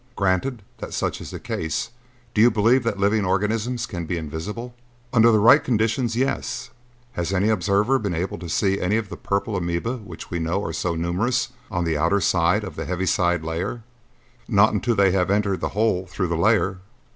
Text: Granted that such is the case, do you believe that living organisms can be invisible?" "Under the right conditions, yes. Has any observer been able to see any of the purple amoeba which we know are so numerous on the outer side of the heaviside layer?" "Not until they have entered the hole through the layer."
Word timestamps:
Granted 0.15 0.63
that 0.79 0.95
such 0.95 1.21
is 1.21 1.29
the 1.29 1.39
case, 1.39 1.91
do 2.33 2.41
you 2.41 2.49
believe 2.49 2.81
that 2.83 2.97
living 2.97 3.23
organisms 3.23 3.85
can 3.85 4.07
be 4.07 4.17
invisible?" 4.17 4.73
"Under 5.13 5.31
the 5.31 5.37
right 5.37 5.63
conditions, 5.63 6.15
yes. 6.15 6.71
Has 7.11 7.31
any 7.31 7.49
observer 7.49 7.99
been 7.99 8.15
able 8.15 8.39
to 8.39 8.49
see 8.49 8.81
any 8.81 8.97
of 8.97 9.09
the 9.09 9.15
purple 9.15 9.55
amoeba 9.55 9.97
which 9.97 10.31
we 10.31 10.39
know 10.39 10.63
are 10.65 10.73
so 10.73 10.95
numerous 10.95 11.49
on 11.69 11.83
the 11.83 11.99
outer 11.99 12.19
side 12.19 12.63
of 12.63 12.77
the 12.77 12.85
heaviside 12.85 13.43
layer?" 13.43 13.83
"Not 14.47 14.73
until 14.73 14.95
they 14.95 15.11
have 15.11 15.29
entered 15.29 15.61
the 15.61 15.69
hole 15.77 16.07
through 16.07 16.29
the 16.29 16.35
layer." 16.35 16.79